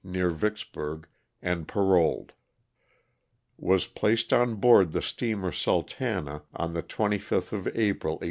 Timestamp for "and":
1.43-1.67